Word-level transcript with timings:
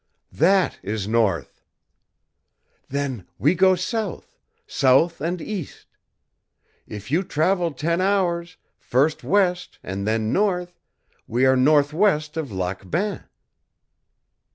"That 0.33 0.79
is 0.81 1.07
north." 1.07 1.61
"Then 2.89 3.27
we 3.37 3.53
go 3.53 3.75
south 3.75 4.35
south 4.65 5.21
and 5.21 5.39
east. 5.39 5.85
If 6.87 7.11
you 7.11 7.21
traveled 7.21 7.77
ten 7.77 8.01
hours, 8.01 8.57
first 8.79 9.23
west 9.23 9.77
and 9.83 10.07
then 10.07 10.33
north, 10.33 10.73
we 11.27 11.45
are 11.45 11.55
northwest 11.55 12.35
of 12.35 12.51
Lac 12.51 12.89
Bain." 12.89 13.25